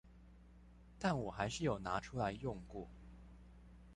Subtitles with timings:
[0.97, 2.89] 但我還是有拿出來用過